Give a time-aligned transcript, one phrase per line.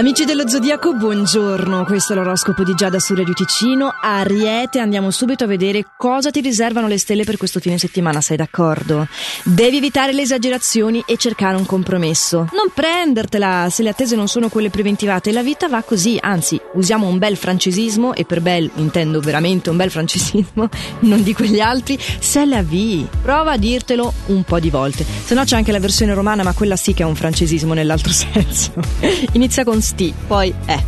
[0.00, 1.84] Amici dello Zodiaco, buongiorno.
[1.84, 3.92] Questo è l'oroscopo di Giada su Radio Ticino.
[4.00, 8.38] Ariete, andiamo subito a vedere cosa ti riservano le stelle per questo fine settimana, sei
[8.38, 9.06] d'accordo?
[9.44, 12.48] Devi evitare le esagerazioni e cercare un compromesso.
[12.54, 15.32] Non prendertela se le attese non sono quelle preventivate.
[15.32, 19.76] La vita va così, anzi, usiamo un bel francesismo, e per bel intendo veramente un
[19.76, 20.70] bel francesismo,
[21.00, 23.06] non di quegli altri, c'est la vie.
[23.20, 25.04] Prova a dirtelo un po' di volte.
[25.26, 28.12] Se no c'è anche la versione romana, ma quella sì che è un francesismo nell'altro
[28.16, 28.72] senso.
[29.32, 30.84] Inizia con sti, poi eh.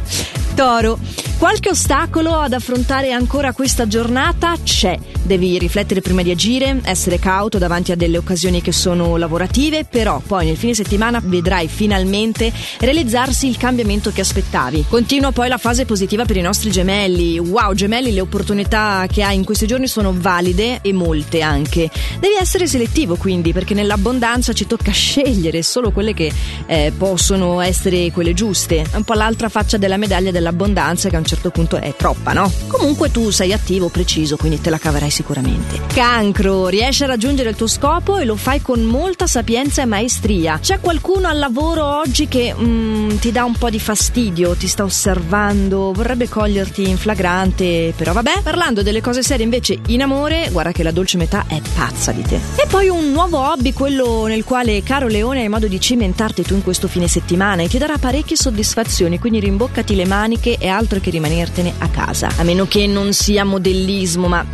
[0.55, 0.99] Toro,
[1.39, 4.97] qualche ostacolo ad affrontare ancora questa giornata c'è.
[5.25, 10.21] Devi riflettere prima di agire, essere cauto davanti a delle occasioni che sono lavorative, però
[10.27, 14.87] poi nel fine settimana vedrai finalmente realizzarsi il cambiamento che aspettavi.
[14.89, 17.39] Continua poi la fase positiva per i nostri gemelli.
[17.39, 21.89] Wow, gemelli, le opportunità che hai in questi giorni sono valide e molte anche.
[22.19, 26.33] Devi essere selettivo quindi, perché nell'abbondanza ci tocca scegliere solo quelle che
[26.67, 28.83] eh, possono essere quelle giuste.
[28.91, 32.33] È un po' l'altra faccia della medaglia dell'abbondanza che a un certo punto è troppa,
[32.33, 32.51] no?
[32.67, 35.81] Comunque tu sei attivo, preciso, quindi te la caverai sicuramente.
[35.93, 40.59] Cancro, riesci a raggiungere il tuo scopo e lo fai con molta sapienza e maestria.
[40.59, 44.85] C'è qualcuno al lavoro oggi che mm, ti dà un po' di fastidio, ti sta
[44.85, 48.41] osservando, vorrebbe coglierti in flagrante, però vabbè.
[48.43, 52.23] Parlando delle cose serie invece in amore, guarda che la dolce metà è pazza di
[52.23, 52.41] te.
[52.57, 56.55] E poi un nuovo hobby, quello nel quale caro Leone hai modo di cimentarti tu
[56.55, 61.01] in questo fine settimana e ti darà parecchie soddisfazioni, quindi rimboccati le maniche e altro
[61.01, 62.31] che rimanertene a casa.
[62.39, 64.45] A meno che non sia modellismo, ma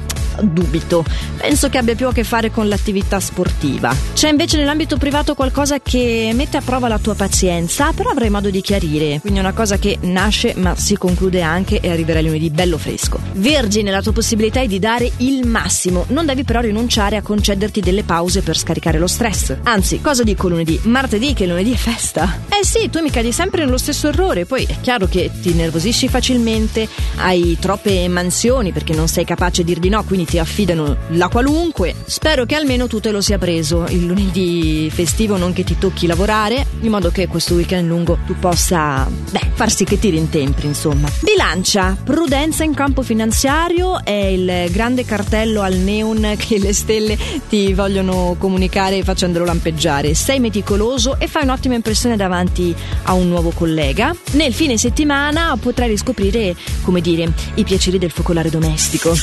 [0.42, 1.05] dubito.
[1.36, 3.94] Penso che abbia più a che fare con l'attività sportiva.
[4.12, 8.50] C'è invece nell'ambito privato qualcosa che mette a prova la tua pazienza, però avrai modo
[8.50, 9.20] di chiarire.
[9.20, 13.20] Quindi è una cosa che nasce ma si conclude anche e arriverà lunedì bello fresco.
[13.34, 16.05] Vergine, la tua possibilità è di dare il massimo.
[16.08, 19.56] Non devi però rinunciare a concederti delle pause per scaricare lo stress.
[19.62, 20.80] Anzi, cosa dico lunedì?
[20.84, 22.41] Martedì che lunedì è festa.
[22.48, 24.45] Eh sì, tu mi cadi sempre nello stesso errore.
[24.45, 29.68] Poi è chiaro che ti nervosisci facilmente, hai troppe mansioni perché non sei capace di
[29.68, 31.94] dir di no, quindi ti affidano la qualunque.
[32.05, 36.06] Spero che almeno tu te lo sia preso il lunedì festivo, non che ti tocchi
[36.06, 40.67] lavorare, in modo che questo weekend lungo tu possa, beh, far sì che ti rintempri,
[40.67, 41.08] insomma.
[41.22, 47.17] Bilancia, prudenza in campo finanziario è il grande cartello al neon che le stelle
[47.48, 50.12] ti vogliono comunicare facendolo lampeggiare.
[50.12, 52.74] Sei meticoloso e fai un'ottima impressione davanti
[53.05, 54.14] a un nuovo collega.
[54.33, 59.14] Nel fine settimana potrai riscoprire, come dire, i piaceri del focolare domestico.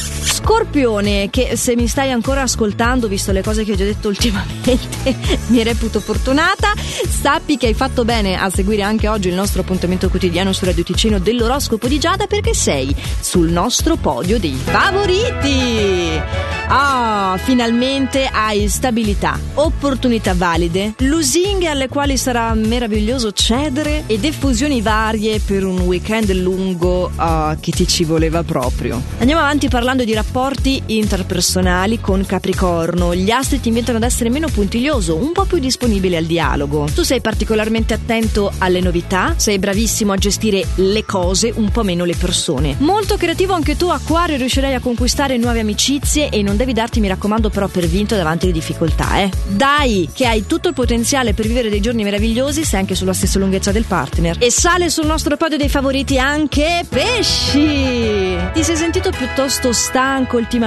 [0.95, 4.77] Scorpione, che se mi stai ancora ascoltando, visto le cose che ho già detto ultimamente,
[5.47, 6.73] mi reputo fortunata.
[6.77, 10.83] Sappi che hai fatto bene a seguire anche oggi il nostro appuntamento quotidiano su Radio
[10.83, 16.21] Ticino dell'oroscopo di Giada perché sei sul nostro podio dei favoriti.
[16.67, 25.39] Ah, finalmente hai stabilità, opportunità valide, lusinghe alle quali sarà meraviglioso cedere e diffusioni varie
[25.39, 28.99] per un weekend lungo uh, che ti ci voleva proprio.
[29.19, 33.15] Andiamo avanti parlando di rapporti interpersonali con Capricorno.
[33.15, 36.87] Gli astri ti invitano ad essere meno puntiglioso, un po' più disponibile al dialogo.
[36.93, 42.05] Tu sei particolarmente attento alle novità, sei bravissimo a gestire le cose, un po' meno
[42.05, 42.75] le persone.
[42.79, 47.07] Molto creativo anche tu, Acquario, riuscirai a conquistare nuove amicizie e non devi darti, mi
[47.07, 49.31] raccomando, però per vinto davanti alle difficoltà, eh.
[49.47, 53.39] Dai, che hai tutto il potenziale per vivere dei giorni meravigliosi, sei anche sulla stessa
[53.39, 54.37] lunghezza del partner.
[54.39, 58.37] E sale sul nostro podio dei favoriti anche Pesci!
[58.53, 60.63] Ti sei sentito piuttosto stanco ultimamente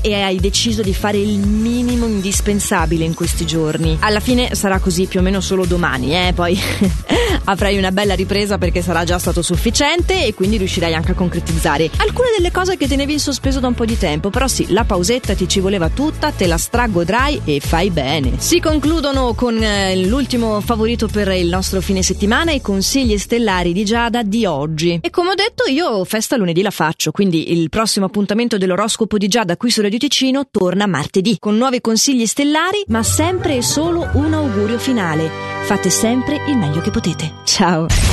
[0.00, 3.96] e hai deciso di fare il minimo indispensabile in questi giorni.
[4.00, 6.58] Alla fine sarà così più o meno solo domani, eh, poi
[7.44, 11.90] avrai una bella ripresa perché sarà già stato sufficiente e quindi riuscirai anche a concretizzare
[11.98, 14.30] alcune delle cose che tenevi in sospeso da un po' di tempo.
[14.30, 18.34] Però sì, la pausetta ti ci voleva tutta, te la stragodrai e fai bene.
[18.38, 23.84] Si concludono con eh, l'ultimo favorito per il nostro fine settimana, i consigli stellari di
[23.84, 24.98] Giada di oggi.
[25.02, 29.28] E come ho detto, io festa lunedì la faccio, quindi il prossimo appuntamento dell'oroscopo di
[29.28, 34.08] Giada qui su Radio Ticino torna martedì con nuovi consigli stellari, ma sempre e solo
[34.14, 35.55] un augurio finale.
[35.66, 37.38] Fate sempre il meglio che potete.
[37.42, 38.06] Ciao!